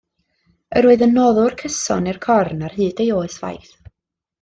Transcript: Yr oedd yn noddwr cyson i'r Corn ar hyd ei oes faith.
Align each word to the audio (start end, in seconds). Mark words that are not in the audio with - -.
Yr 0.81 0.87
oedd 0.93 1.03
yn 1.07 1.13
noddwr 1.19 1.57
cyson 1.65 2.11
i'r 2.13 2.21
Corn 2.27 2.67
ar 2.71 2.77
hyd 2.83 3.07
ei 3.07 3.17
oes 3.23 3.41
faith. 3.49 3.75